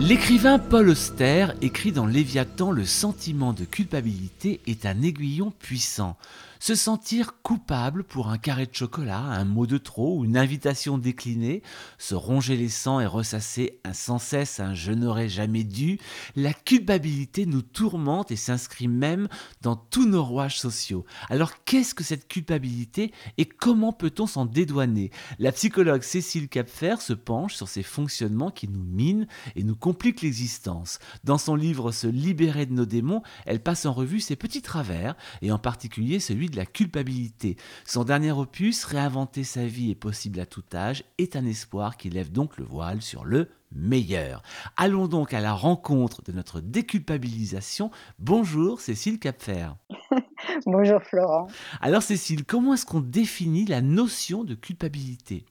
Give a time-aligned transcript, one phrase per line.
[0.00, 6.16] L'écrivain Paul Auster écrit dans Léviathan Le sentiment de culpabilité est un aiguillon puissant.
[6.62, 10.98] Se sentir coupable pour un carré de chocolat, un mot de trop ou une invitation
[10.98, 11.62] déclinée,
[11.96, 15.98] se ronger les sangs et ressasser un sans cesse un je n'aurais jamais dû,
[16.36, 19.26] la culpabilité nous tourmente et s'inscrit même
[19.62, 21.06] dans tous nos rouages sociaux.
[21.30, 25.10] Alors qu'est-ce que cette culpabilité et comment peut-on s'en dédouaner?
[25.38, 30.20] La psychologue Cécile Capfer se penche sur ces fonctionnements qui nous minent et nous compliquent
[30.20, 30.98] l'existence.
[31.24, 35.16] Dans son livre Se libérer de nos démons, elle passe en revue ses petits travers
[35.40, 37.56] et en particulier celui de la culpabilité.
[37.84, 42.10] Son dernier opus, Réinventer sa vie est possible à tout âge, est un espoir qui
[42.10, 44.42] lève donc le voile sur le meilleur.
[44.76, 47.90] Allons donc à la rencontre de notre déculpabilisation.
[48.18, 49.68] Bonjour Cécile Capfer.
[50.66, 51.46] Bonjour Florent.
[51.80, 55.44] Alors Cécile, comment est-ce qu'on définit la notion de culpabilité?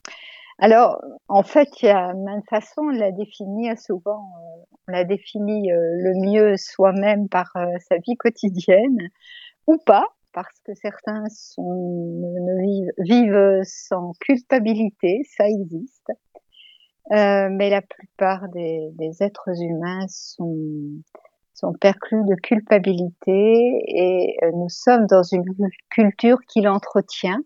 [0.62, 3.78] Alors, en fait, il y a une façon de la définir.
[3.78, 9.08] Souvent, euh, on la définit euh, le mieux soi-même par euh, sa vie quotidienne
[9.66, 12.34] ou pas parce que certains sont,
[12.98, 16.10] vivent, sans culpabilité, ça existe.
[17.12, 21.02] Euh, mais la plupart des, êtres humains sont,
[21.54, 25.44] sont perclus de culpabilité et euh, nous sommes dans une
[25.90, 27.40] culture qui l'entretient,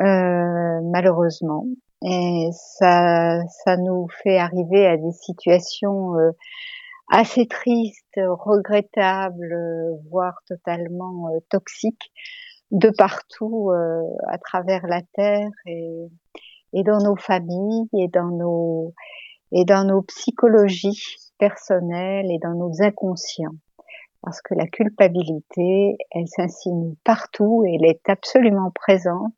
[0.00, 1.66] euh, malheureusement.
[2.04, 6.14] Et ça, ça nous fait arriver à des situations
[7.12, 9.54] assez triste, regrettable,
[10.10, 12.10] voire totalement euh, toxique
[12.70, 18.94] de partout euh, à travers la terre et, dans nos familles et dans nos
[19.54, 23.56] et dans nos psychologies personnelles et dans nos inconscients.
[24.22, 29.36] Parce que la culpabilité, elle s'insinue partout et elle est absolument présente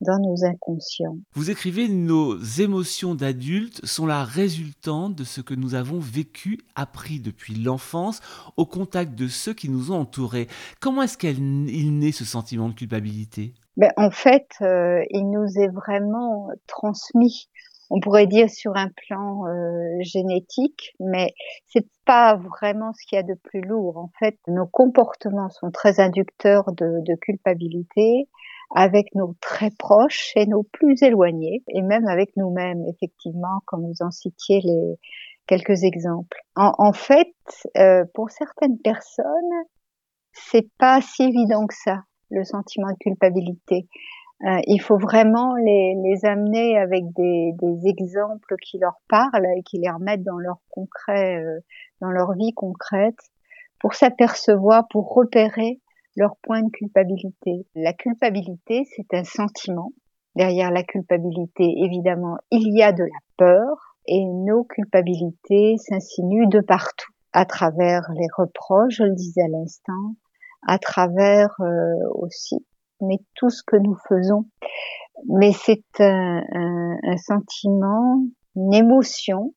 [0.00, 1.16] dans nos inconscients.
[1.34, 7.20] Vous écrivez Nos émotions d'adultes sont la résultante de ce que nous avons vécu, appris
[7.20, 8.20] depuis l'enfance,
[8.56, 10.48] au contact de ceux qui nous ont entourés.
[10.80, 13.54] Comment est-ce qu'il naît ce sentiment de culpabilité?
[13.76, 17.48] Ben, En fait, euh, il nous est vraiment transmis.
[17.90, 21.32] On pourrait dire sur un plan euh, génétique, mais
[21.68, 23.96] c'est pas vraiment ce qu'il y a de plus lourd.
[23.96, 28.28] En fait, nos comportements sont très inducteurs de, de culpabilité
[28.74, 34.02] avec nos très proches et nos plus éloignés, et même avec nous-mêmes, effectivement, comme vous
[34.04, 34.98] en citiez les
[35.46, 36.38] quelques exemples.
[36.54, 37.34] En, en fait,
[37.76, 39.64] euh, pour certaines personnes,
[40.32, 43.88] c'est pas si évident que ça, le sentiment de culpabilité.
[44.46, 49.62] Euh, il faut vraiment les, les amener avec des, des, exemples qui leur parlent et
[49.64, 51.58] qui les remettent dans leur concret, euh,
[52.00, 53.18] dans leur vie concrète,
[53.80, 55.80] pour s'apercevoir, pour repérer
[56.18, 57.64] leur point de culpabilité.
[57.76, 59.92] La culpabilité, c'est un sentiment.
[60.34, 66.60] Derrière la culpabilité, évidemment, il y a de la peur et nos culpabilités s'insinuent de
[66.60, 70.16] partout, à travers les reproches, je le disais à l'instant,
[70.66, 72.66] à travers euh, aussi,
[73.00, 74.46] mais tout ce que nous faisons.
[75.28, 78.22] Mais c'est un, sentiment,
[78.56, 79.54] une émotion.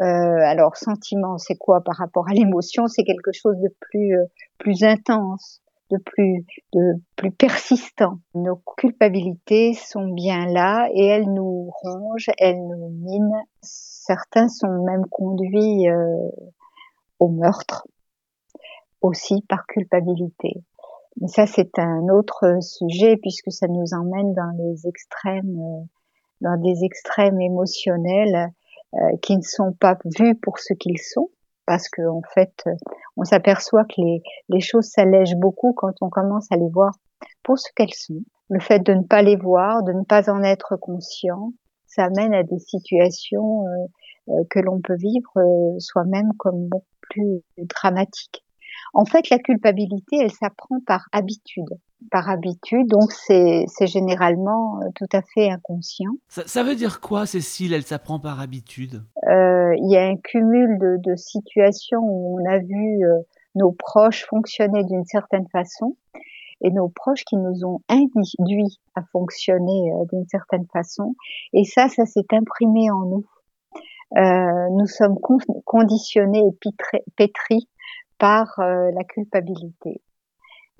[0.00, 2.86] Euh, alors sentiment, c'est quoi par rapport à l'émotion?
[2.86, 4.24] C'est quelque chose de plus euh,
[4.58, 5.60] plus intense,
[5.90, 8.18] de plus, de plus persistant.
[8.34, 13.42] Nos culpabilités sont bien là et elles nous rongent, elles nous minent.
[13.62, 16.30] Certains sont même conduits euh,
[17.18, 17.86] au meurtre
[19.00, 20.62] aussi par culpabilité.
[21.20, 25.84] Mais ça, c'est un autre sujet puisque ça nous emmène dans les extrêmes, euh,
[26.40, 28.52] dans des extrêmes émotionnels
[28.94, 31.30] euh, qui ne sont pas vus pour ce qu'ils sont
[31.68, 32.64] parce qu'en en fait,
[33.18, 34.00] on s'aperçoit que
[34.48, 36.94] les, choses s'allègent beaucoup quand on commence à les voir
[37.42, 38.22] pour ce qu'elles sont.
[38.48, 41.52] Le fait de ne pas les voir, de ne pas en être conscient,
[41.86, 43.86] ça amène à des situations euh,
[44.30, 48.42] euh, que l'on peut vivre euh, soi-même comme beaucoup plus dramatiques.
[48.94, 51.68] En fait, la culpabilité, elle s'apprend par habitude.
[52.10, 56.12] Par habitude, donc c'est généralement euh, tout à fait inconscient.
[56.28, 57.74] Ça, veut dire quoi, Cécile?
[57.74, 59.02] Elle s'apprend par habitude?
[59.28, 63.18] Euh, Il y a un cumul de, de, situations où on a vu euh,
[63.56, 65.96] nos proches fonctionner d'une certaine façon
[66.60, 71.14] et nos proches qui nous ont induits à fonctionner euh, d'une certaine façon.
[71.52, 73.26] Et ça, ça s'est imprimé en nous.
[74.16, 75.16] Euh, nous sommes
[75.64, 76.72] conditionnés et
[77.16, 77.68] pétris
[78.18, 80.00] par euh, la culpabilité.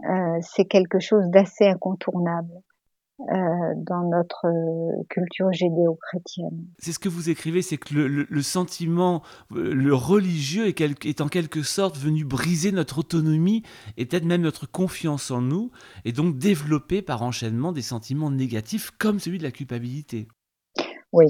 [0.05, 2.53] Euh, c'est quelque chose d'assez incontournable.
[3.21, 4.47] Euh, dans notre
[5.11, 6.69] culture judéo-chrétienne.
[6.79, 11.63] C'est ce que vous écrivez, c'est que le, sentiment, le religieux est, est, en quelque
[11.63, 13.65] sorte venu briser notre autonomie
[13.97, 15.73] et peut-être même notre confiance en nous,
[16.05, 20.29] et donc développer par enchaînement des sentiments négatifs comme celui de la culpabilité.
[21.11, 21.27] Oui.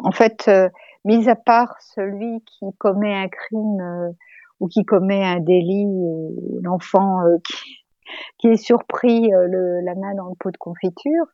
[0.00, 0.50] En fait,
[1.06, 4.10] mis à part celui qui commet un crime euh,
[4.60, 5.86] ou qui commet un délit,
[6.62, 7.85] l'enfant euh, qui,
[8.38, 11.26] qui, est surpris euh, le, la main dans le pot de confiture,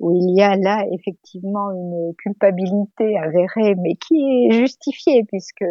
[0.00, 5.64] où il y a là effectivement une culpabilité avérée, mais qui est justifiée puisque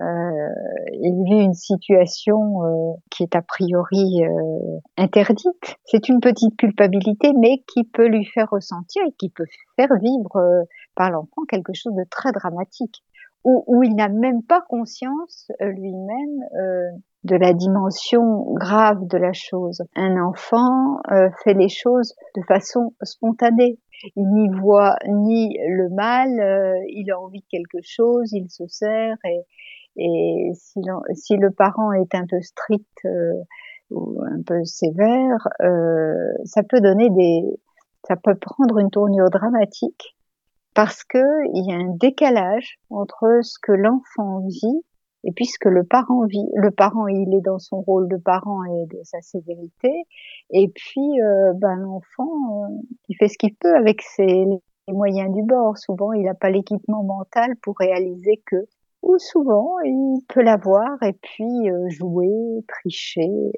[0.00, 0.48] euh,
[0.92, 5.76] il vit une situation euh, qui est a priori euh, interdite.
[5.84, 10.36] C'est une petite culpabilité, mais qui peut lui faire ressentir et qui peut faire vivre
[10.36, 10.62] euh,
[10.94, 13.02] par l'enfant quelque chose de très dramatique,
[13.44, 16.40] où, où il n'a même pas conscience euh, lui-même
[17.24, 19.82] de la dimension grave de la chose.
[19.94, 21.00] Un enfant
[21.44, 23.78] fait les choses de façon spontanée.
[24.16, 26.30] Il n'y voit ni le mal,
[26.88, 29.44] il a envie de quelque chose, il se sert et,
[29.96, 30.80] et si,
[31.14, 33.42] si, le parent est un peu strict euh,
[33.90, 37.42] ou un peu sévère, euh, ça peut donner des,
[38.04, 40.16] ça peut prendre une tournure dramatique
[40.74, 41.18] parce que
[41.52, 44.84] il y a un décalage entre ce que l'enfant vit
[45.24, 46.48] et puis ce que le parent vit.
[46.54, 49.92] Le parent, il est dans son rôle de parent et de sa sévérité,
[50.50, 52.76] et puis euh, ben l'enfant, euh,
[53.08, 54.46] il fait ce qu'il peut avec ses
[54.90, 55.78] les moyens du bord.
[55.78, 58.56] Souvent, il n'a pas l'équipement mental pour réaliser que
[59.02, 63.52] ou souvent il peut l'avoir et puis euh, jouer, tricher.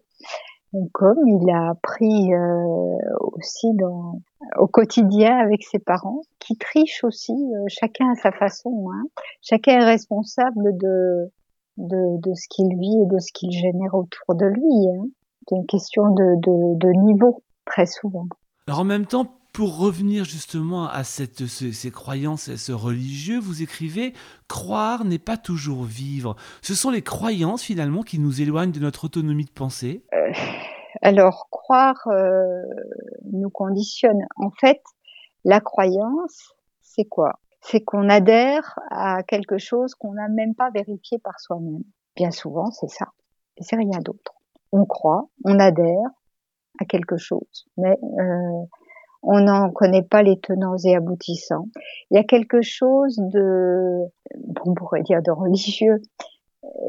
[0.72, 4.20] Donc, comme il a appris euh, aussi dans,
[4.56, 8.88] au quotidien avec ses parents, qui trichent aussi, euh, chacun à sa façon.
[8.90, 9.02] Hein.
[9.42, 11.30] Chacun est responsable de,
[11.76, 14.88] de, de ce qu'il vit et de ce qu'il génère autour de lui.
[14.96, 15.06] Hein.
[15.48, 18.26] C'est une question de, de, de niveau, très souvent.
[18.66, 23.62] Alors en même temps, pour revenir justement à cette, ces, croyances et ce religieux, vous
[23.62, 24.14] écrivez
[24.48, 26.36] Croire n'est pas toujours vivre.
[26.62, 30.32] Ce sont les croyances finalement qui nous éloignent de notre autonomie de pensée euh,
[31.02, 32.62] Alors, croire euh,
[33.30, 34.24] nous conditionne.
[34.36, 34.80] En fait,
[35.44, 37.38] la croyance, c'est quoi?
[37.62, 41.84] C'est qu'on adhère à quelque chose qu'on n'a même pas vérifié par soi-même.
[42.16, 43.06] Bien souvent, c'est ça.
[43.56, 44.34] Et c'est rien d'autre.
[44.72, 46.10] On croit, on adhère
[46.80, 47.66] à quelque chose.
[47.76, 48.64] Mais euh,
[49.22, 51.68] on n'en connaît pas les tenants et aboutissants.
[52.10, 54.00] Il y a quelque chose de,
[54.66, 56.02] on pourrait dire de religieux.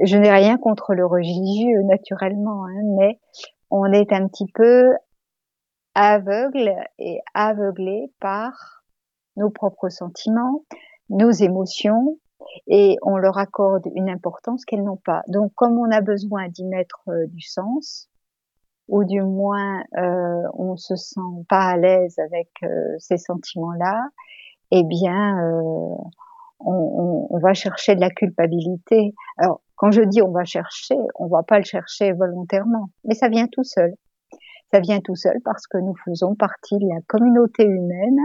[0.04, 3.20] Je n'ai rien contre le religieux, naturellement, hein, mais
[3.70, 4.94] on est un petit peu
[5.96, 8.83] aveugle et aveuglé par
[9.38, 10.64] nos propres sentiments,
[11.10, 12.18] nos émotions,
[12.68, 15.24] et on leur accorde une importance qu'elles n'ont pas.
[15.28, 18.10] Donc, comme on a besoin d'y mettre euh, du sens,
[18.88, 24.04] ou du moins euh, on se sent pas à l'aise avec euh, ces sentiments-là,
[24.72, 25.96] eh bien, euh,
[26.60, 29.14] on, on, va chercher de la culpabilité.
[29.38, 33.30] Alors, quand je dis on va chercher, on va pas le chercher volontairement, mais ça
[33.30, 33.94] vient tout seul.
[34.74, 38.18] Ça vient tout seul parce que nous faisons partie de la communauté humaine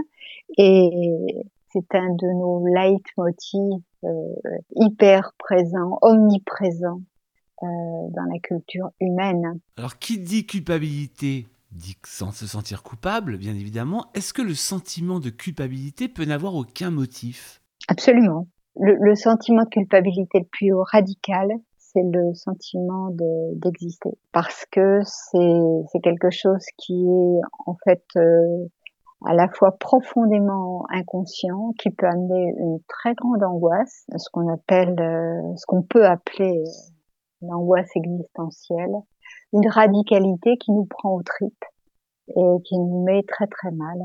[0.57, 4.09] et c'est un de nos leitmotifs euh,
[4.75, 7.03] hyper présents, omniprésents
[7.63, 9.61] euh, dans la culture humaine.
[9.77, 14.07] Alors, qui dit culpabilité dit sans se sentir coupable, bien évidemment.
[14.15, 17.61] Est-ce que le sentiment de culpabilité peut n'avoir aucun motif?
[17.89, 18.49] Absolument.
[18.81, 21.51] Le, le, sentiment de culpabilité le plus radical,
[21.93, 23.11] c'est le sentiment
[23.55, 24.11] d'exister.
[24.33, 28.67] Parce que c'est quelque chose qui est en fait euh,
[29.27, 35.01] à la fois profondément inconscient, qui peut amener une très grande angoisse, ce qu'on appelle,
[35.01, 36.63] euh, ce qu'on peut appeler
[37.43, 38.95] l'angoisse existentielle,
[39.53, 41.65] une radicalité qui nous prend aux tripes
[42.29, 43.99] et qui nous met très très mal.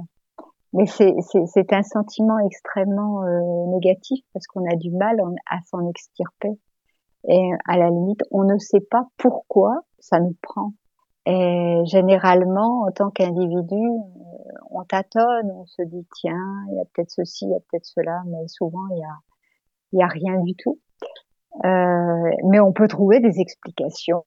[0.71, 5.17] Mais c'est un sentiment extrêmement euh, négatif parce qu'on a du mal
[5.51, 6.57] à s'en extirper.
[7.27, 10.73] Et à la limite, on ne sait pas pourquoi ça nous prend.
[11.25, 16.85] Et généralement, en tant qu'individu, euh, on tâtonne, on se dit tiens, il y a
[16.93, 20.37] peut-être ceci, il y a peut-être cela, mais souvent il y a, y a rien
[20.41, 20.79] du tout.
[21.63, 24.25] Euh, mais on peut trouver des explications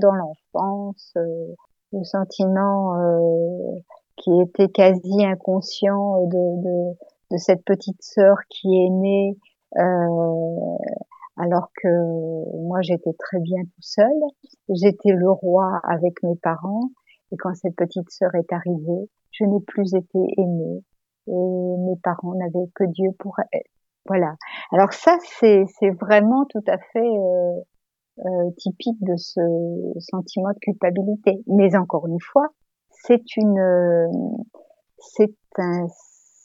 [0.00, 1.54] dans l'enfance, euh,
[1.92, 3.80] le sentiment euh,
[4.16, 6.96] qui était quasi inconscient de, de,
[7.30, 9.36] de, cette petite sœur qui est née
[9.78, 10.76] euh,
[11.36, 11.88] alors que
[12.58, 14.12] moi j'étais très bien tout seul.
[14.68, 16.90] J'étais le roi avec mes parents
[17.32, 20.82] et quand cette petite sœur est arrivée, je n'ai plus été aimée
[21.28, 23.62] et mes parents n'avaient que Dieu pour elle
[24.06, 24.34] voilà.
[24.72, 27.60] Alors ça, c'est vraiment tout à fait euh,
[28.18, 29.40] euh, typique de ce
[30.00, 31.42] sentiment de culpabilité.
[31.46, 32.48] Mais encore une fois,
[32.90, 34.08] c'est une, euh,
[34.98, 35.86] c'est un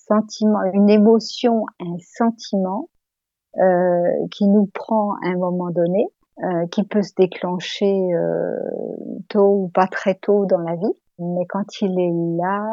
[0.07, 2.89] sentiment, une émotion, un sentiment
[4.31, 6.07] qui nous prend à un moment donné,
[6.43, 8.09] euh, qui peut se déclencher
[9.29, 12.63] tôt ou pas très tôt dans la vie, mais quand il est là,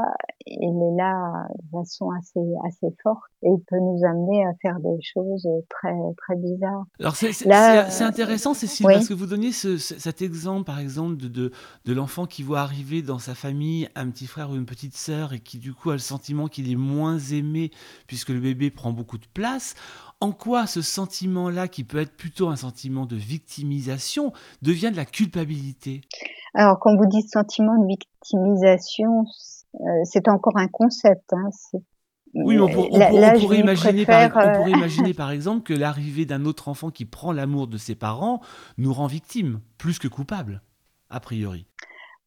[0.46, 4.80] il est là de façon assez assez forte et il peut nous amener à faire
[4.80, 6.84] des choses très très bizarres.
[7.00, 11.28] Alors c'est c'est intéressant Cécile parce que vous donniez ce, cet exemple par exemple de
[11.28, 11.52] de,
[11.86, 15.32] de l'enfant qui voit arriver dans sa famille un petit frère ou une petite sœur
[15.32, 17.70] et qui du coup a le sentiment qu'il est moins aimé
[18.06, 19.74] puisque le bébé prend beaucoup de place.
[20.24, 25.04] En quoi ce sentiment-là, qui peut être plutôt un sentiment de victimisation, devient de la
[25.04, 26.00] culpabilité?
[26.54, 29.26] Alors, quand vous dites sentiment de victimisation,
[29.74, 31.30] euh, c'est encore un concept.
[31.34, 31.50] Hein,
[32.32, 36.88] oui, on, pourrait imaginer par, on pourrait imaginer par exemple que l'arrivée d'un autre enfant
[36.88, 38.40] qui prend l'amour de ses parents
[38.78, 40.62] nous rend victime, plus que coupable,
[41.10, 41.66] a priori.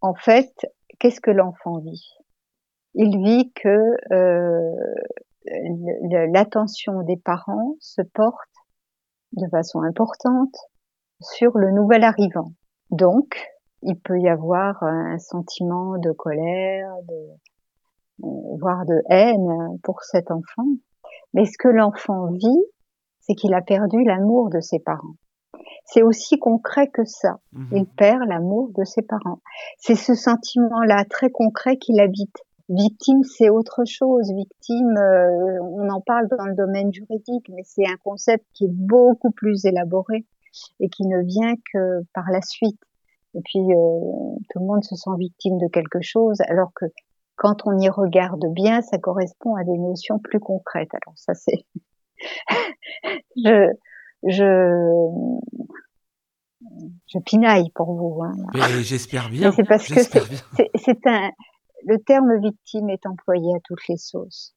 [0.01, 0.53] En fait,
[0.99, 2.13] qu'est-ce que l'enfant vit?
[2.93, 4.75] Il vit que euh,
[6.33, 8.49] l'attention des parents se porte
[9.33, 10.55] de façon importante
[11.21, 12.51] sur le nouvel arrivant.
[12.91, 13.37] Donc,
[13.81, 20.31] il peut y avoir un sentiment de colère, de, euh, voire de haine pour cet
[20.31, 20.67] enfant.
[21.33, 22.63] Mais ce que l'enfant vit,
[23.19, 25.15] c'est qu'il a perdu l'amour de ses parents.
[25.85, 27.37] C'est aussi concret que ça.
[27.53, 27.67] Mhm.
[27.71, 29.41] Il perd l'amour de ses parents.
[29.77, 32.35] C'est ce sentiment-là très concret qu'il habite.
[32.69, 34.31] Victime, c'est autre chose.
[34.33, 38.71] Victime, euh, on en parle dans le domaine juridique, mais c'est un concept qui est
[38.71, 40.25] beaucoup plus élaboré
[40.79, 42.79] et qui ne vient que par la suite.
[43.35, 46.85] Et puis, euh, tout le monde se sent victime de quelque chose, alors que
[47.35, 50.93] quand on y regarde bien, ça correspond à des notions plus concrètes.
[50.93, 51.65] Alors ça, c'est...
[53.35, 53.71] je...
[54.27, 55.37] je
[57.07, 58.23] je pinaille pour vous.
[58.23, 58.35] Hein.
[58.81, 59.51] J'espère bien.
[59.51, 61.31] C'est parce que c'est un.
[61.87, 64.53] Le terme victime est employé à toutes les sauces.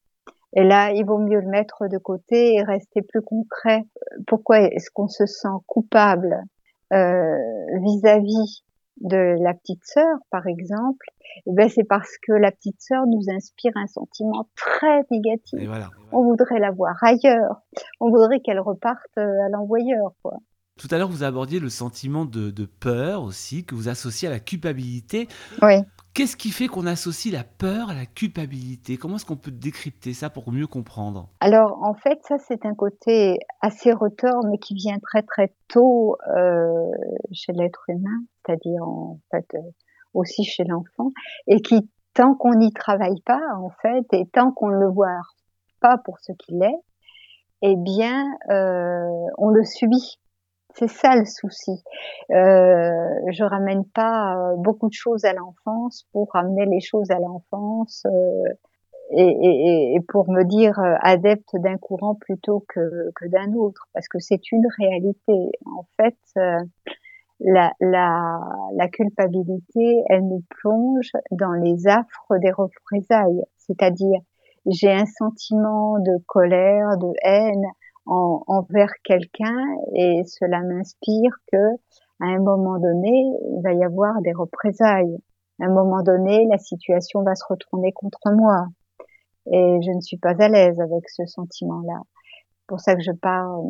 [0.53, 3.85] Et là, il vaut mieux le mettre de côté et rester plus concret.
[4.27, 6.43] Pourquoi est-ce qu'on se sent coupable
[6.91, 7.37] euh,
[7.85, 8.65] vis-à-vis
[8.99, 11.05] de la petite sœur, par exemple,
[11.47, 15.57] eh ben c'est parce que la petite sœur nous inspire un sentiment très négatif.
[16.11, 17.61] On voudrait la voir ailleurs.
[18.01, 20.37] On voudrait qu'elle reparte euh, à l'envoyeur, quoi.
[20.79, 24.31] Tout à l'heure, vous abordiez le sentiment de, de, peur aussi, que vous associez à
[24.31, 25.27] la culpabilité.
[25.61, 25.75] Oui.
[26.13, 28.97] Qu'est-ce qui fait qu'on associe la peur à la culpabilité?
[28.97, 31.29] Comment est-ce qu'on peut décrypter ça pour mieux comprendre?
[31.39, 36.17] Alors, en fait, ça, c'est un côté assez retors, mais qui vient très très tôt
[36.35, 36.91] euh,
[37.31, 39.61] chez l'être humain, c'est-à-dire en fait euh,
[40.13, 41.11] aussi chez l'enfant,
[41.47, 45.21] et qui, tant qu'on n'y travaille pas, en fait, et tant qu'on ne le voit
[45.79, 46.79] pas pour ce qu'il est,
[47.61, 50.19] eh bien, euh, on le subit.
[50.75, 51.83] C'est ça le souci.
[52.31, 52.91] Euh,
[53.31, 58.03] je ramène pas euh, beaucoup de choses à l'enfance pour ramener les choses à l'enfance
[58.05, 58.53] euh,
[59.11, 63.87] et, et, et, pour me dire euh, adepte d'un courant plutôt que, que d'un autre,
[63.93, 65.51] parce que c'est une réalité.
[65.65, 66.17] En fait,
[67.41, 68.39] la, la,
[68.75, 74.21] la culpabilité, elle nous plonge dans les affres des représailles, c'est-à-dire
[74.65, 77.65] j'ai un sentiment de colère, de haine
[78.05, 79.57] en, envers quelqu'un
[79.93, 81.77] et cela m'inspire que
[82.21, 85.17] à un moment donné, il va y avoir des représailles.
[85.59, 88.67] À un moment donné, la situation va se retourner contre moi.
[89.51, 91.99] Et je ne suis pas à l'aise avec ce sentiment-là.
[92.59, 93.63] C'est pour ça que je parle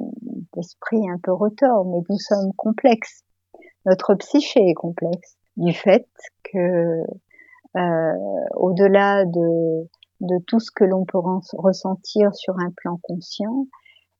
[0.53, 3.23] d'esprit un peu retors, mais nous sommes complexes.
[3.85, 6.07] Notre psyché est complexe du fait
[6.43, 7.03] que
[7.77, 8.13] euh,
[8.55, 9.87] au-delà de,
[10.19, 11.19] de tout ce que l'on peut
[11.53, 13.65] ressentir sur un plan conscient,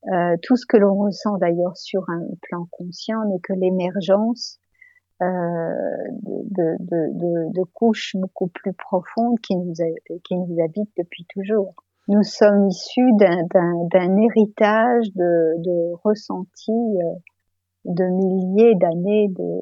[0.08, 4.60] euh, tout ce que l'on ressent d'ailleurs sur un plan conscient n'est que l'émergence
[5.22, 5.25] euh,
[6.24, 9.74] de, de, de, de, couches beaucoup plus profondes qui nous,
[10.24, 11.75] qui nous habitent depuis toujours.
[12.08, 17.13] Nous sommes issus d'un héritage de, ressentis euh,
[17.86, 19.62] de milliers d'années de,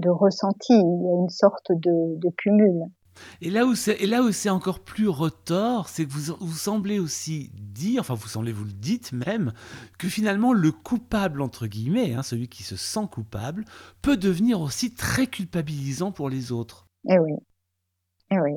[0.00, 0.72] de, ressentis.
[0.72, 2.86] Il y a une sorte de cumul.
[3.40, 6.52] Et là où c'est, et là où c'est encore plus retors, c'est que vous, vous
[6.52, 9.52] semblez aussi dire, enfin vous semblez, vous le dites même,
[9.98, 13.64] que finalement le coupable, entre guillemets, hein, celui qui se sent coupable,
[14.00, 16.86] peut devenir aussi très culpabilisant pour les autres.
[17.08, 17.32] Eh oui.
[18.30, 18.52] Eh oui.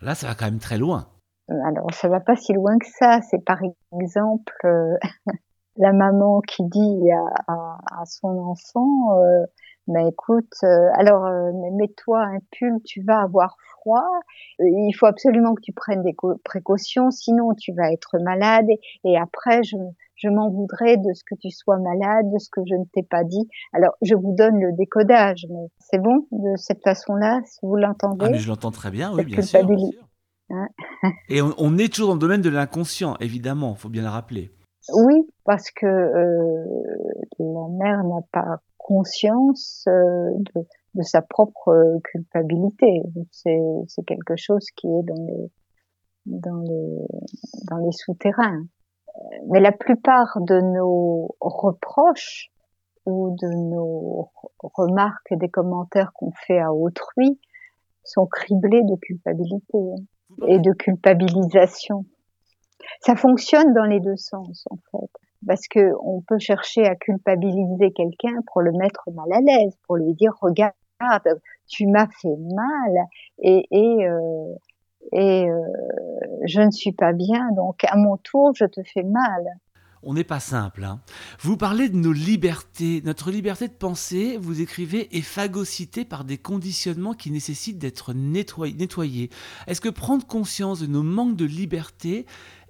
[0.00, 1.08] Là, ça va quand même très loin.
[1.50, 3.20] Euh, alors, ça va pas si loin que ça.
[3.22, 3.58] C'est par
[4.00, 4.96] exemple euh,
[5.76, 7.10] la maman qui dit
[7.48, 9.46] à, à, son enfant, euh,
[9.90, 14.06] bah écoute, euh, alors euh, mets-toi un pull, tu vas avoir froid.
[14.60, 18.66] Euh, il faut absolument que tu prennes des précautions, sinon tu vas être malade.
[19.04, 19.76] Et, après, je,
[20.14, 23.02] je m'en voudrais de ce que tu sois malade, de ce que je ne t'ai
[23.02, 23.48] pas dit.
[23.72, 28.26] Alors, je vous donne le décodage, mais c'est bon de cette façon-là, si vous l'entendez.
[28.26, 29.60] Ah, mais je l'entends très bien, oui, bien sûr.
[30.50, 30.68] Hein?
[31.28, 34.52] Et on, on, est toujours dans le domaine de l'inconscient, évidemment, faut bien le rappeler.
[34.92, 36.64] Oui, parce que euh,
[37.38, 43.02] la mère n'a pas conscience euh, de, de sa propre culpabilité.
[43.30, 45.50] C'est quelque chose qui est dans les
[46.26, 47.06] dans les
[47.70, 48.64] dans les souterrains.
[49.48, 52.50] Mais la plupart de nos reproches
[53.06, 57.40] ou de nos remarques, des commentaires qu'on fait à autrui
[58.04, 59.78] sont criblés de culpabilité
[60.48, 62.06] et de culpabilisation.
[63.02, 65.10] Ça fonctionne dans les deux sens en fait,
[65.46, 69.96] parce que on peut chercher à culpabiliser quelqu'un pour le mettre mal à l'aise, pour
[69.96, 70.72] lui dire regarde,
[71.66, 73.06] tu m'as fait mal
[73.38, 74.54] et, euh,
[75.14, 75.62] euh,
[76.44, 79.44] je ne suis pas bien, donc à mon tour, je te fais mal.
[80.02, 80.84] On n'est pas simple.
[80.84, 81.00] Hein.
[81.40, 83.02] Vous parlez de nos libertés.
[83.04, 89.28] Notre liberté de penser, vous écrivez, est phagocytée par des conditionnements qui nécessitent d'être nettoyés.
[89.66, 92.24] Est-ce que prendre conscience de nos manques de liberté,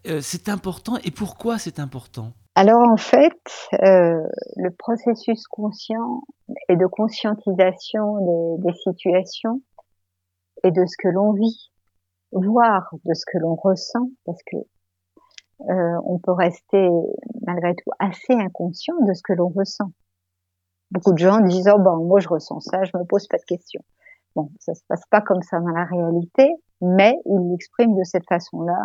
[0.08, 2.32] euh, c'est important et pourquoi c'est important?
[2.56, 3.40] Alors en fait,
[3.74, 4.26] euh,
[4.56, 6.22] le processus conscient
[6.68, 9.62] et de conscientisation des, situations
[10.64, 11.70] et de ce que l'on vit
[12.32, 14.56] voir de ce que l'on ressent, parce que
[15.68, 16.88] euh, on peut rester
[17.46, 19.92] malgré tout assez inconscient de ce que l'on ressent.
[20.90, 23.44] Beaucoup de gens disent oh ben moi je ressens ça, je me pose pas de
[23.44, 23.82] questions.
[24.34, 28.26] Bon, ça se passe pas comme ça dans la réalité, mais ils l'expriment de cette
[28.28, 28.76] façon-là.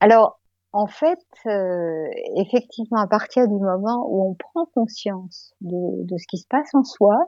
[0.00, 0.40] Alors
[0.78, 2.06] en fait, euh,
[2.36, 6.84] effectivement, à partir du moment où on prend conscience de, ce qui se passe en
[6.84, 7.18] soi,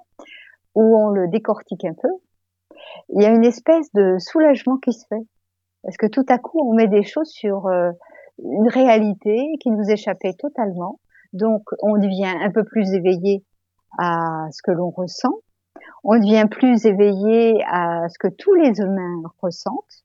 [0.77, 2.11] où on le décortique un peu,
[3.09, 5.27] il y a une espèce de soulagement qui se fait.
[5.83, 7.91] Parce que tout à coup, on met des choses sur euh,
[8.39, 11.01] une réalité qui nous échappait totalement.
[11.33, 13.45] Donc, on devient un peu plus éveillé
[13.99, 15.41] à ce que l'on ressent.
[16.05, 20.05] On devient plus éveillé à ce que tous les humains ressentent.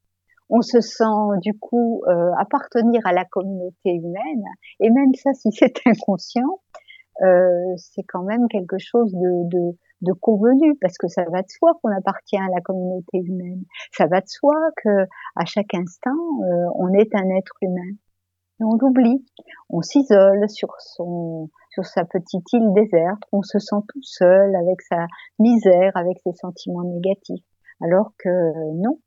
[0.50, 4.46] On se sent du coup euh, appartenir à la communauté humaine.
[4.80, 6.62] Et même ça, si c'est inconscient,
[7.22, 11.50] euh, c'est quand même quelque chose de, de, de convenu parce que ça va de
[11.50, 13.64] soi qu'on appartient à la communauté humaine.
[13.92, 15.06] Ça va de soi que
[15.36, 17.96] à chaque instant euh, on est un être humain.
[18.60, 19.26] On l'oublie.
[19.70, 24.82] On s'isole sur son sur sa petite île déserte, on se sent tout seul avec
[24.82, 25.08] sa
[25.40, 27.44] misère, avec ses sentiments négatifs.
[27.82, 28.30] Alors que
[28.82, 29.00] non,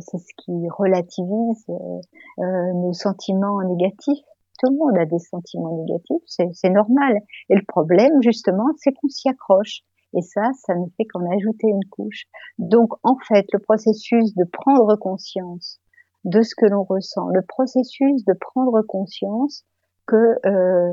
[0.00, 2.00] c'est ce qui relativise euh,
[2.40, 4.24] euh, nos sentiments négatifs.
[4.58, 7.20] Tout le monde a des sentiments négatifs, c'est normal.
[7.48, 9.82] Et le problème, justement, c'est qu'on s'y accroche.
[10.16, 12.24] Et ça, ça ne fait qu'en ajouter une couche.
[12.58, 15.80] Donc, en fait, le processus de prendre conscience
[16.24, 19.64] de ce que l'on ressent, le processus de prendre conscience
[20.06, 20.92] que euh,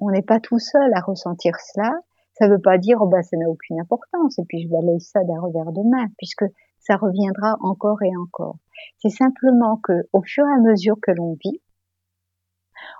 [0.00, 1.92] on n'est pas tout seul à ressentir cela,
[2.38, 5.00] ça ne veut pas dire oh bah ça n'a aucune importance et puis je balaye
[5.00, 6.44] ça d'un revers de main puisque
[6.86, 8.58] ça reviendra encore et encore.
[8.98, 11.60] C'est simplement que au fur et à mesure que l'on vit,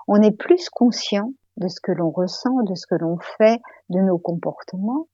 [0.07, 3.99] on est plus conscient de ce que l'on ressent, de ce que l'on fait, de
[3.99, 5.07] nos comportements,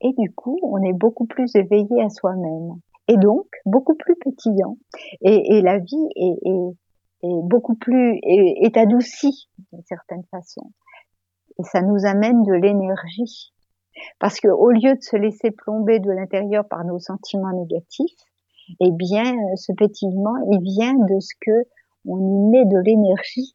[0.00, 4.76] et du coup, on est beaucoup plus éveillé à soi-même et donc beaucoup plus pétillant.
[5.22, 6.38] Et, la vie est
[7.22, 10.70] beaucoup plus est, est adoucie d'une certaine façon.
[11.58, 13.52] Et ça nous amène de l'énergie.
[14.18, 18.16] Parce que au lieu de se laisser plomber de l'intérieur par nos sentiments négatifs,
[18.80, 21.64] eh bien, ce pétillement, il vient de ce que
[22.06, 23.54] on y met de l'énergie,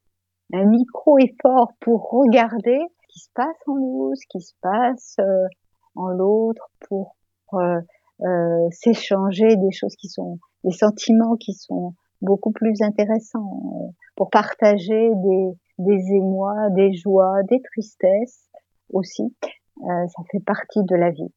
[0.54, 5.16] un micro effort pour regarder ce qui se passe en nous, ce qui se passe
[5.20, 5.48] euh,
[5.96, 7.16] en l'autre pour
[7.54, 7.80] euh,
[8.22, 14.30] euh, s'échanger des choses qui sont des sentiments qui sont beaucoup plus intéressants euh, pour
[14.30, 18.50] partager des, des émois, des joies, des tristesses
[18.92, 19.36] aussi.
[19.84, 21.32] Euh, ça fait partie de la vie.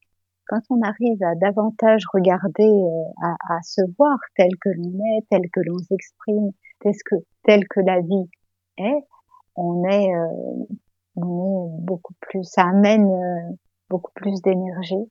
[0.48, 2.70] Quand on arrive à davantage regarder,
[3.22, 7.66] à, à, se voir tel que l'on est, tel que l'on s'exprime, tel que, tel
[7.68, 8.30] que la vie
[8.78, 9.04] est,
[9.56, 10.12] on est,
[11.16, 12.44] on est beaucoup plus.
[12.44, 13.10] Ça amène
[13.90, 15.10] beaucoup plus d'énergie.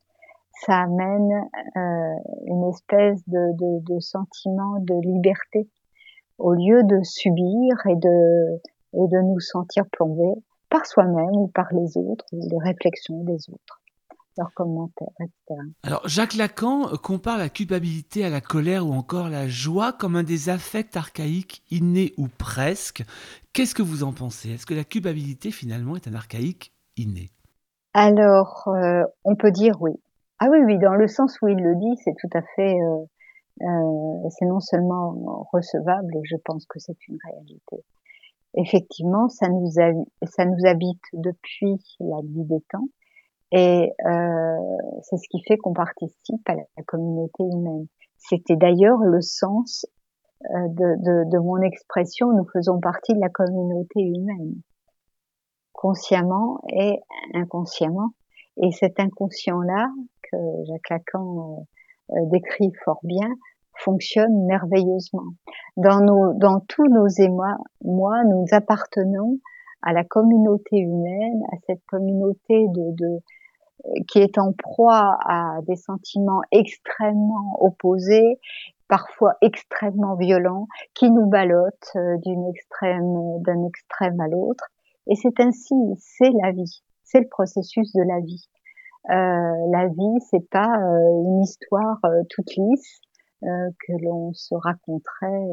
[0.65, 2.15] Ça amène euh,
[2.47, 5.67] une espèce de, de, de, sentiment de liberté
[6.37, 8.55] au lieu de subir et de,
[8.93, 13.49] et de nous sentir plombés par soi-même ou par les autres, ou les réflexions des
[13.49, 13.81] autres
[14.37, 15.61] leurs commentaires, etc.
[15.83, 20.23] Alors, Jacques Lacan compare la culpabilité à la colère ou encore la joie comme un
[20.23, 23.03] des affects archaïques innés ou presque.
[23.53, 24.51] Qu'est-ce que vous en pensez?
[24.51, 27.29] Est-ce que la culpabilité, finalement, est un archaïque inné?
[27.93, 29.91] Alors, euh, on peut dire oui.
[30.39, 33.05] Ah oui, oui, dans le sens où il le dit, c'est tout à fait, euh,
[33.61, 37.85] euh, c'est non seulement recevable, je pense que c'est une réalité.
[38.57, 39.79] Effectivement, ça nous,
[40.65, 42.87] habite depuis la nuit des temps,
[43.51, 43.91] et
[45.03, 47.87] c'est ce qui fait qu'on participe à la, communauté humaine.
[48.17, 49.85] C'était d'ailleurs le sens
[50.41, 54.55] de, de mon expression, nous faisons partie de la communauté humaine
[55.75, 56.99] consciemment et
[57.33, 58.09] inconsciemment.
[58.57, 59.89] Et cet inconscient-là,
[60.23, 60.37] que
[60.67, 61.59] Jacques Lacan
[62.11, 63.29] euh, euh, décrit fort bien,
[63.77, 65.33] fonctionne merveilleusement.
[65.77, 69.39] Dans, nos, dans tous nos émois, moi, nous appartenons
[69.81, 73.21] à la communauté humaine, à cette communauté de, de
[74.07, 78.39] qui est en proie à des sentiments extrêmement opposés,
[78.87, 84.65] parfois extrêmement violents, qui nous ballottent euh, d'une extrême, d'un extrême à l'autre.
[85.07, 88.47] Et c'est ainsi, c'est la vie, c'est le processus de la vie.
[89.11, 93.01] Euh, la vie, c'est pas euh, une histoire euh, toute lisse
[93.45, 95.47] que l'on se raconterait.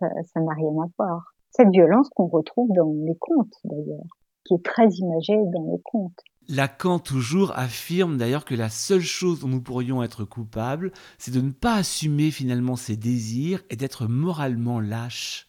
[0.00, 1.34] ça n'a rien à voir.
[1.50, 4.06] Cette violence qu'on retrouve dans les contes, d'ailleurs,
[4.44, 6.18] qui est très imagée dans les contes.
[6.48, 11.40] Lacan toujours affirme d'ailleurs que la seule chose dont nous pourrions être coupables, c'est de
[11.40, 15.48] ne pas assumer finalement ses désirs et d'être moralement lâche.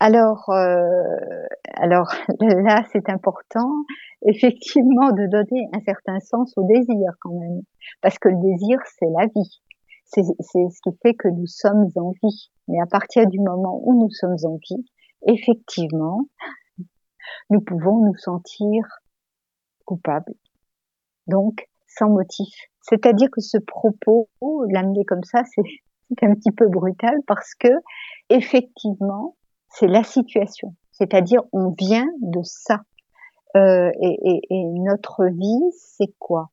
[0.00, 3.84] Alors, euh, alors là, c'est important,
[4.26, 7.62] effectivement, de donner un certain sens au désir quand même,
[8.00, 9.62] parce que le désir, c'est la vie.
[10.12, 12.50] C'est ce qui fait que nous sommes en vie.
[12.68, 14.84] Mais à partir du moment où nous sommes en vie,
[15.26, 16.26] effectivement,
[17.50, 18.84] nous pouvons nous sentir
[19.84, 20.34] coupables.
[21.26, 22.52] Donc, sans motif.
[22.80, 24.28] C'est-à-dire que ce propos,
[24.68, 27.68] l'amener comme ça, c'est un petit peu brutal parce que,
[28.28, 29.36] effectivement,
[29.68, 30.74] c'est la situation.
[30.90, 32.80] C'est-à-dire, on vient de ça.
[33.56, 36.50] Euh, et, notre vie, c'est quoi?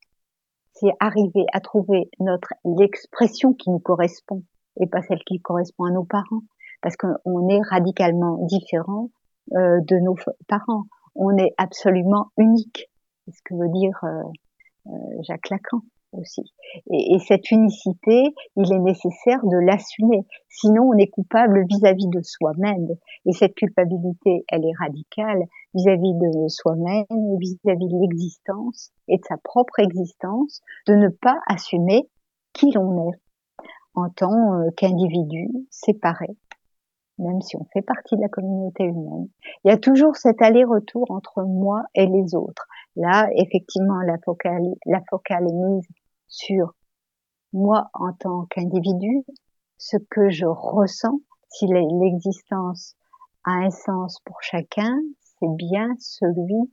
[0.79, 4.43] C'est arriver à trouver notre l'expression qui nous correspond
[4.79, 6.43] et pas celle qui correspond à nos parents,
[6.81, 9.09] parce qu'on est radicalement différent
[9.53, 10.15] euh, de nos
[10.47, 10.85] parents.
[11.15, 12.89] On est absolument unique.
[13.25, 14.23] C'est ce que veut dire euh,
[14.87, 15.81] euh Jacques Lacan
[16.11, 16.41] aussi.
[16.91, 20.25] Et, et, cette unicité, il est nécessaire de l'assumer.
[20.49, 22.87] Sinon, on est coupable vis-à-vis de soi-même.
[23.25, 25.43] Et cette culpabilité, elle est radicale
[25.73, 27.05] vis-à-vis de soi-même,
[27.39, 32.09] vis-à-vis de l'existence et de sa propre existence, de ne pas assumer
[32.53, 33.19] qui l'on est
[33.95, 36.29] en tant euh, qu'individu séparé,
[37.17, 39.27] même si on fait partie de la communauté humaine.
[39.63, 42.67] Il y a toujours cet aller-retour entre moi et les autres.
[42.95, 45.87] Là, effectivement, la focale, la focale est mise
[46.29, 46.73] sur
[47.51, 49.23] moi en tant qu'individu,
[49.77, 52.95] ce que je ressens, si l'existence
[53.43, 56.71] a un sens pour chacun, c'est bien celui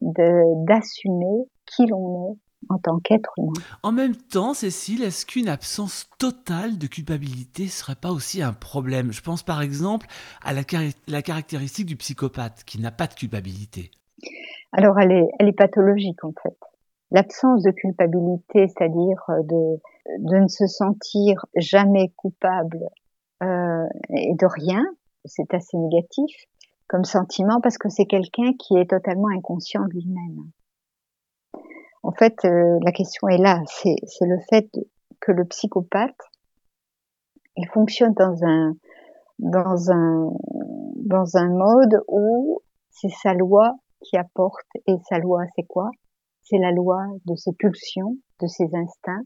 [0.00, 2.38] d'assumer qui l'on est
[2.70, 3.52] en tant qu'être humain.
[3.82, 9.12] En même temps, Cécile, est-ce qu'une absence totale de culpabilité serait pas aussi un problème?
[9.12, 10.06] Je pense par exemple
[10.42, 10.62] à la,
[11.06, 13.90] la caractéristique du psychopathe qui n'a pas de culpabilité.
[14.72, 16.56] Alors elle est, elle est pathologique en fait
[17.14, 22.90] l'absence de culpabilité, c'est-à-dire euh, de, ne se sentir jamais coupable
[23.42, 24.84] euh, et de rien,
[25.24, 26.34] c'est assez négatif
[26.88, 30.50] comme sentiment parce que c'est quelqu'un qui est totalement inconscient de lui-même.
[32.02, 34.68] En fait, euh, la question est là, c'est le fait
[35.20, 36.20] que le psychopathe,
[37.56, 38.74] il fonctionne dans un
[39.38, 40.32] dans un
[40.96, 45.90] dans un mode où c'est sa loi qui apporte et sa loi c'est quoi?
[46.44, 49.24] C'est la loi de ses pulsions, de ses instincts.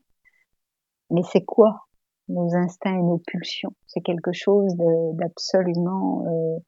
[1.10, 1.86] Mais c'est quoi
[2.28, 3.74] nos instincts et nos pulsions?
[3.86, 4.74] C'est quelque chose
[5.14, 6.58] d'absolument euh,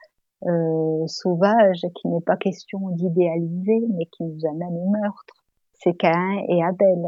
[0.49, 5.35] euh, sauvage qui n'est pas question d'idéaliser, mais qui nous amène au meurtre.
[5.75, 6.99] C'est Caïn et Abel.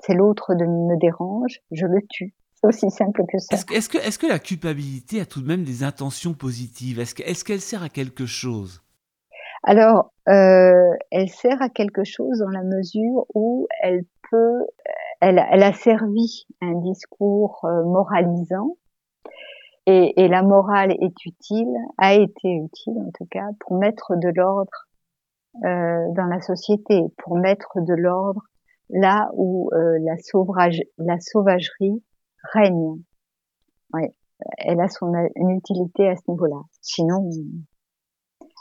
[0.00, 2.34] C'est l'autre de me dérange, je le tue.
[2.54, 3.56] C'est aussi simple que ça.
[3.56, 7.00] Est-ce que, la culpabilité a tout de même des intentions positives?
[7.00, 8.82] Est-ce qu'elle sert à quelque chose?
[9.62, 14.66] Alors, euh, elle sert à quelque chose dans la mesure où elle peut,
[15.20, 18.76] elle, a servi un discours euh, moralisant
[19.86, 24.86] et, la morale est utile, a été utile en tout cas pour mettre de l'ordre
[25.64, 28.42] euh, dans la société, pour mettre de l'ordre
[28.88, 30.16] là où la
[31.20, 32.02] sauvagerie
[32.52, 33.02] règne.
[33.92, 34.14] Ouais,
[34.58, 36.60] elle a son une utilité à ce niveau-là.
[36.80, 37.28] Sinon,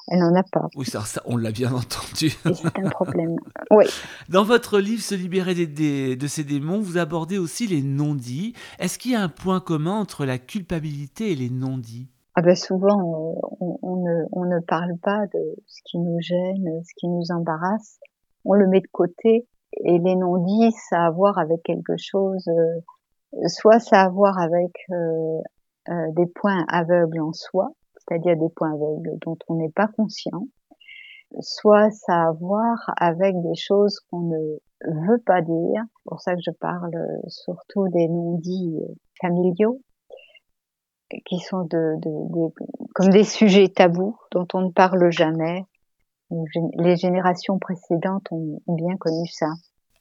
[0.09, 0.67] elle n'en a pas.
[0.75, 2.31] Oui, ça, on l'a bien entendu.
[2.43, 3.35] C'est un problème.
[3.71, 3.85] Oui.
[4.27, 8.53] Dans votre livre Se libérer des, de ces démons, vous abordez aussi les non-dits.
[8.79, 12.07] Est-ce qu'il y a un point commun entre la culpabilité et les non-dits?
[12.35, 16.93] Ah ben souvent, on, ne, on, ne, parle pas de ce qui nous gêne, ce
[16.95, 17.99] qui nous embarrasse.
[18.45, 19.45] On le met de côté.
[19.83, 22.47] Et les non-dits, ça a à voir avec quelque chose.
[22.47, 25.39] Euh, soit ça a à voir avec euh,
[25.89, 27.69] euh, des points aveugles en soi,
[28.09, 30.47] c'est-à-dire des points aveugles dont on n'est pas conscient,
[31.41, 35.83] soit ça a à voir avec des choses qu'on ne veut pas dire.
[35.97, 36.91] C'est pour ça que je parle
[37.27, 38.79] surtout des non-dits
[39.21, 39.81] familiaux,
[41.25, 41.95] qui sont de,
[42.93, 45.65] comme des sujets tabous dont on ne parle jamais.
[46.77, 49.47] Les générations précédentes ont bien connu ça.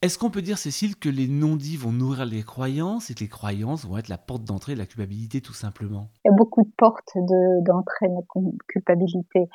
[0.00, 3.28] Est-ce qu'on peut dire, Cécile, que les non-dits vont nourrir les croyances et que les
[3.28, 6.08] croyances vont être la porte d'entrée de la culpabilité, tout simplement?
[6.24, 9.48] Il y a beaucoup de portes d'entrée de, la culpabilité.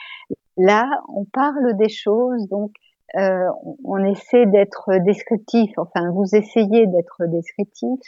[0.57, 2.73] Là, on parle des choses, donc
[3.15, 3.47] euh,
[3.85, 7.99] on essaie d'être descriptif, enfin vous essayez d'être descriptif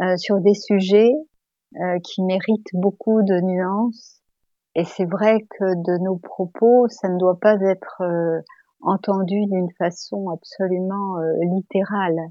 [0.00, 1.12] euh, sur des sujets
[1.80, 4.20] euh, qui méritent beaucoup de nuances.
[4.76, 8.02] Et c'est vrai que de nos propos, ça ne doit pas être
[8.84, 12.30] entendu d'une façon absolument euh, littérale,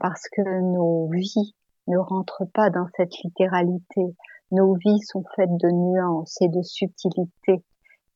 [0.00, 1.54] parce que nos vies
[1.88, 4.02] ne rentrent pas dans cette littéralité.
[4.52, 7.64] Nos vies sont faites de nuances et de subtilités.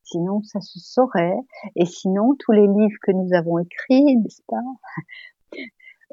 [0.03, 1.37] Sinon, ça se saurait.
[1.75, 5.57] Et sinon, tous les livres que nous avons écrits, n'est-ce pas,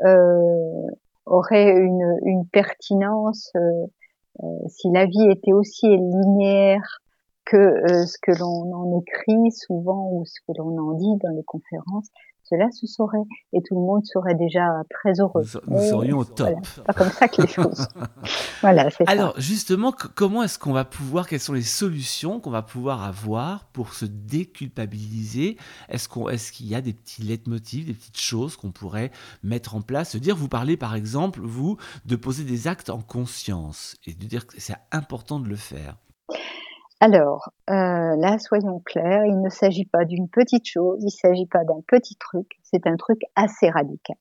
[0.07, 0.87] euh,
[1.27, 3.87] auraient une, une pertinence euh,
[4.43, 7.01] euh, si la vie était aussi linéaire
[7.49, 11.35] que euh, ce que l'on en écrit souvent ou ce que l'on en dit dans
[11.35, 12.09] les conférences,
[12.45, 15.45] cela se saurait et tout le monde serait déjà très heureux.
[15.67, 16.57] Nous, serions au top.
[16.63, 17.87] c'est pas comme ça que les choses.
[18.61, 22.63] voilà, c'est Alors justement, comment est-ce qu'on va pouvoir, quelles sont les solutions qu'on va
[22.63, 25.57] pouvoir avoir pour se déculpabiliser?
[25.89, 29.11] Est-ce qu'on, est-ce qu'il y a des petits leitmotifs, des petites choses qu'on pourrait
[29.43, 30.11] mettre en place?
[30.11, 34.25] Se dire, vous parlez par exemple, vous, de poser des actes en conscience et de
[34.27, 35.97] dire que c'est important de le faire.
[37.01, 41.47] Alors, euh, là, soyons clairs, il ne s'agit pas d'une petite chose, il ne s'agit
[41.47, 44.17] pas d'un petit truc, c'est un truc assez radical.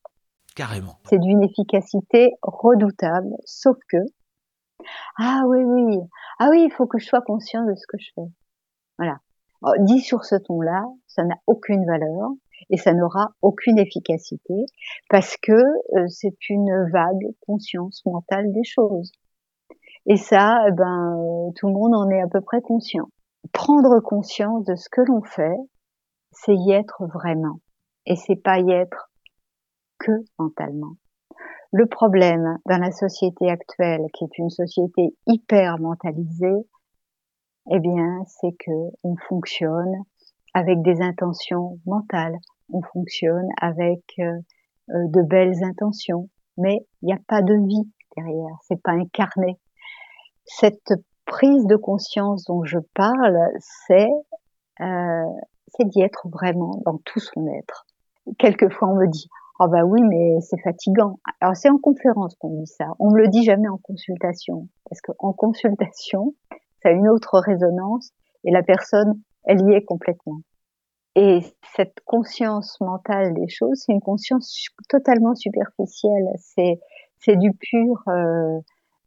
[0.56, 1.00] Carrément.
[1.10, 3.98] C'est d'une efficacité redoutable, sauf que,
[5.18, 5.98] ah oui, oui,
[6.38, 8.30] ah oui, il faut que je sois conscient de ce que je fais.
[9.00, 9.18] Voilà.
[9.80, 12.30] dit sur ce ton-là, ça n'a aucune valeur
[12.70, 14.54] et ça n'aura aucune efficacité
[15.10, 19.12] parce que euh, c'est une vague conscience mentale des choses.
[20.10, 23.10] Et ça, eh ben, tout le monde en est à peu près conscient.
[23.52, 25.58] Prendre conscience de ce que l'on fait,
[26.32, 27.60] c'est y être vraiment.
[28.06, 29.12] Et c'est pas y être
[30.00, 30.94] que mentalement.
[31.74, 36.66] Le problème dans la société actuelle, qui est une société hyper mentalisée,
[37.70, 40.04] eh bien, c'est que on fonctionne
[40.54, 42.38] avec des intentions mentales.
[42.72, 44.40] On fonctionne avec euh,
[44.92, 48.56] euh, de belles intentions, mais il n'y a pas de vie derrière.
[48.62, 49.60] C'est pas incarné
[50.48, 50.94] cette
[51.26, 53.38] prise de conscience dont je parle,
[53.86, 54.10] c'est
[54.82, 55.24] euh,
[55.80, 57.86] d'y être vraiment dans tout son être.
[58.40, 59.28] Quelquefois, on me dit
[59.60, 61.20] ah oh bah oui, mais c'est fatigant.
[61.42, 62.86] Alors c'est en conférence qu'on dit ça.
[63.00, 66.36] On me le dit jamais en consultation, parce qu'en consultation,
[66.82, 68.12] ça a une autre résonance
[68.44, 70.42] et la personne, elle y est complètement.
[71.16, 71.42] Et
[71.76, 76.28] cette conscience mentale des choses, c'est une conscience totalement superficielle.
[76.38, 76.80] C'est
[77.20, 78.60] c'est du pur euh,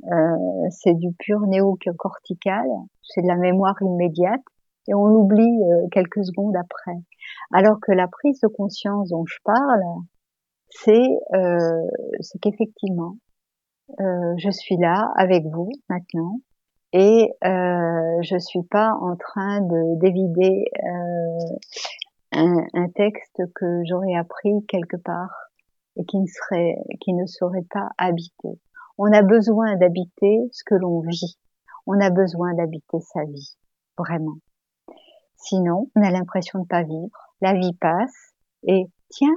[0.05, 2.67] euh, c'est du pur néocortical,
[3.03, 4.41] c'est de la mémoire immédiate
[4.89, 6.97] et on l'oublie euh, quelques secondes après.
[7.53, 9.83] Alors que la prise de conscience dont je parle,
[10.71, 11.87] c'est euh,
[12.41, 13.17] qu'effectivement,
[14.01, 16.41] euh, je suis là avec vous maintenant
[16.93, 21.57] et euh, je suis pas en train de d'évider euh,
[22.33, 25.35] un, un, texte que j'aurais appris quelque part
[25.97, 28.49] et qui ne serait qui ne serait pas habité.
[29.03, 31.39] On a besoin d'habiter ce que l'on vit.
[31.87, 33.57] On a besoin d'habiter sa vie,
[33.97, 34.37] vraiment.
[35.37, 37.33] Sinon, on a l'impression de pas vivre.
[37.41, 39.35] La vie passe et tiens,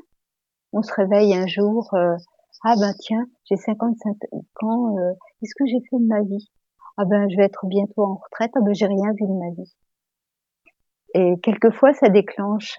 [0.73, 1.93] on se réveille un jour.
[1.93, 2.17] Euh,
[2.65, 4.17] ah ben tiens, j'ai 55
[4.63, 4.97] ans.
[4.97, 6.51] Euh, Qu'est-ce que j'ai fait de ma vie?
[6.97, 8.51] Ah ben je vais être bientôt en retraite.
[8.55, 9.73] Ah ben j'ai rien vu de ma vie.
[11.13, 12.77] Et quelquefois, ça déclenche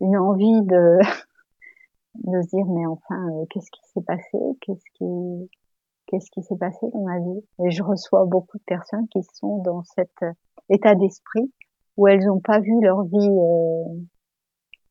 [0.00, 0.98] une envie de
[2.14, 4.38] de se dire mais enfin euh, qu'est-ce qui s'est passé?
[4.60, 5.48] Qu'est-ce qui
[6.08, 7.44] qu'est-ce qui s'est passé dans ma vie.
[7.64, 10.32] Et je reçois beaucoup de personnes qui sont dans cet euh,
[10.68, 11.52] état d'esprit
[11.96, 13.84] où elles n'ont pas vu leur vie euh,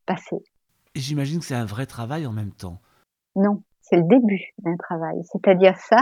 [0.05, 0.37] passer.
[0.95, 2.79] Et j'imagine que c'est un vrai travail en même temps.
[3.35, 5.21] Non, c'est le début d'un travail.
[5.23, 6.01] C'est-à-dire ça,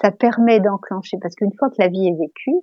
[0.00, 2.60] ça permet d'enclencher, parce qu'une fois que la vie est vécue,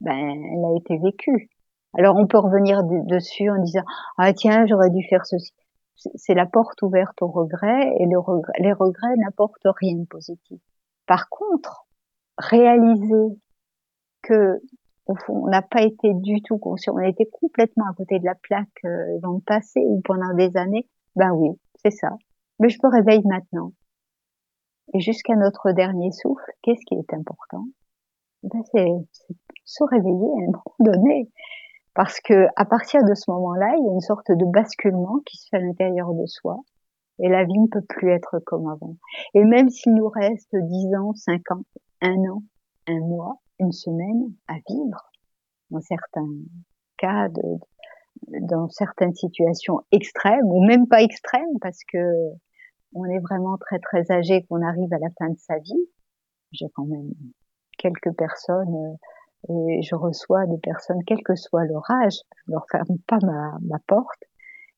[0.00, 1.50] ben, elle a été vécue.
[1.96, 3.84] Alors on peut revenir dessus en disant
[4.18, 5.52] ah tiens j'aurais dû faire ceci.
[5.94, 10.60] C'est la porte ouverte au regret et le regret, les regrets n'apportent rien de positif.
[11.06, 11.86] Par contre,
[12.38, 13.38] réaliser
[14.22, 14.60] que
[15.06, 18.18] au fond, on n'a pas été du tout conscient, on a été complètement à côté
[18.18, 21.50] de la plaque euh, dans le passé ou pendant des années, ben oui,
[21.82, 22.08] c'est ça.
[22.58, 23.72] Mais je me réveille maintenant.
[24.94, 27.64] Et jusqu'à notre dernier souffle, qu'est-ce qui est important?
[28.42, 28.88] Ben c'est,
[29.64, 31.30] se réveiller à un moment donné.
[31.94, 35.36] Parce que à partir de ce moment-là, il y a une sorte de basculement qui
[35.36, 36.56] se fait à l'intérieur de soi
[37.18, 38.96] et la vie ne peut plus être comme avant.
[39.34, 41.62] Et même s'il nous reste dix ans, cinq ans,
[42.00, 42.42] un an,
[42.88, 45.12] un mois, une semaine à vivre,
[45.70, 46.28] dans certains
[46.98, 47.42] cas, de,
[48.40, 51.98] dans certaines situations extrêmes, ou même pas extrêmes, parce que
[52.94, 55.88] on est vraiment très très âgé, qu'on arrive à la fin de sa vie,
[56.52, 57.10] j'ai quand même
[57.78, 58.96] quelques personnes
[59.50, 63.18] euh, et je reçois des personnes, quel que soit leur âge, je leur ferme pas
[63.22, 64.22] ma, ma porte.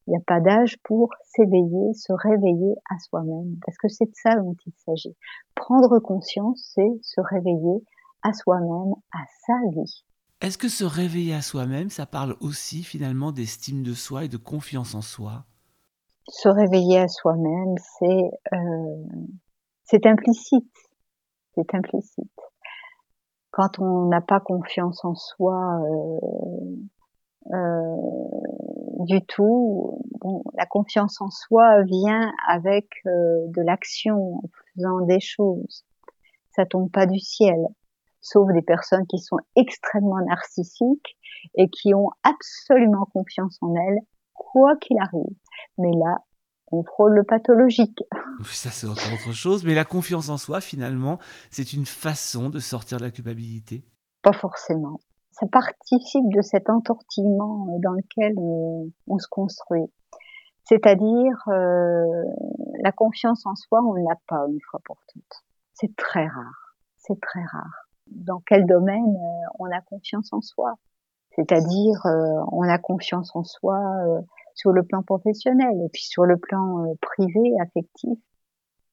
[0.07, 4.15] Il n'y a pas d'âge pour s'éveiller, se réveiller à soi-même, parce que c'est de
[4.15, 5.17] ça dont il s'agit.
[5.55, 7.83] Prendre conscience, c'est se réveiller
[8.23, 10.05] à soi-même, à sa vie.
[10.41, 14.37] Est-ce que se réveiller à soi-même, ça parle aussi finalement d'estime de soi et de
[14.37, 15.45] confiance en soi?
[16.29, 19.05] Se réveiller à soi-même, c'est euh,
[19.85, 20.73] c'est implicite.
[21.55, 22.41] C'est implicite.
[23.51, 26.19] Quand on n'a pas confiance en soi euh,
[27.55, 27.97] euh,
[28.99, 34.43] du tout, bon, la confiance en soi vient avec euh, de l'action, en
[34.75, 35.85] faisant des choses.
[36.55, 37.67] Ça tombe pas du ciel
[38.27, 41.17] sauf des personnes qui sont extrêmement narcissiques
[41.57, 44.01] et qui ont absolument confiance en elles,
[44.35, 45.37] quoi qu'il arrive.
[45.79, 46.19] Mais là,
[46.73, 48.03] on frôle le pathologique.
[48.45, 49.65] Ça, c'est encore autre chose.
[49.65, 51.19] Mais la confiance en soi, finalement,
[51.51, 53.85] c'est une façon de sortir de la culpabilité?
[54.23, 54.99] Pas forcément.
[55.39, 59.85] Ça participe de cet entortillement dans lequel on, se construit.
[60.65, 62.25] C'est-à-dire, euh,
[62.83, 65.45] la confiance en soi, on ne l'a pas une fois pour toutes.
[65.75, 66.75] C'est très rare.
[66.97, 70.75] C'est très rare dans quel domaine euh, on a confiance en soi?
[71.35, 74.21] C'est-à-dire, euh, on a confiance en soi euh,
[74.55, 78.19] sur le plan professionnel et puis sur le plan privé, affectif.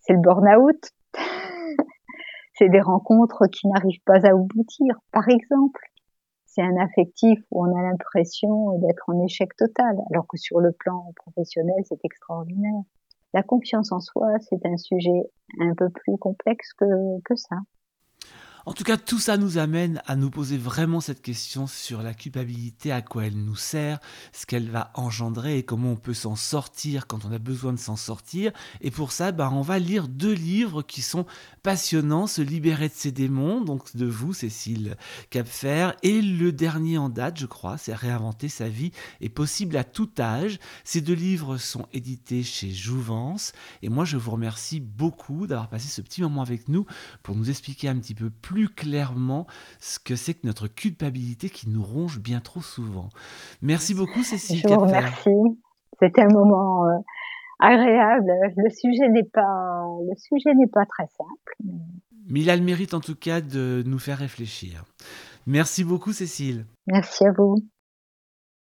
[0.01, 0.91] C'est le burn-out.
[2.55, 5.81] c'est des rencontres qui n'arrivent pas à aboutir, par exemple.
[6.55, 10.71] C'est un affectif où on a l'impression d'être en échec total, alors que sur le
[10.71, 12.83] plan professionnel, c'est extraordinaire.
[13.33, 16.85] La confiance en soi, c'est un sujet un peu plus complexe que,
[17.25, 17.55] que ça.
[18.65, 22.13] En tout cas, tout ça nous amène à nous poser vraiment cette question sur la
[22.13, 23.99] culpabilité, à quoi elle nous sert,
[24.31, 27.77] ce qu'elle va engendrer et comment on peut s'en sortir quand on a besoin de
[27.77, 28.53] s'en sortir.
[28.79, 31.25] Et pour ça, bah, on va lire deux livres qui sont
[31.61, 34.95] passionnants, Se libérer de ses démons, donc de vous, Cécile
[35.29, 39.83] Capfer, et le dernier en date, je crois, c'est Réinventer sa vie est possible à
[39.83, 40.57] tout âge.
[40.85, 43.51] Ces deux livres sont édités chez Jouvence.
[43.81, 46.85] Et moi, je vous remercie beaucoup d'avoir passé ce petit moment avec nous
[47.23, 49.47] pour nous expliquer un petit peu plus plus clairement
[49.79, 53.09] ce que c'est que notre culpabilité qui nous ronge bien trop souvent.
[53.63, 54.61] Merci beaucoup, Cécile.
[54.61, 55.31] Je vous remercie.
[55.99, 56.99] C'était un moment euh,
[57.59, 58.31] agréable.
[58.55, 61.55] Le sujet n'est pas, le sujet n'est pas très simple.
[61.63, 61.73] Mais...
[62.29, 64.85] mais il a le mérite en tout cas de nous faire réfléchir.
[65.47, 66.67] Merci beaucoup, Cécile.
[66.85, 67.55] Merci à vous.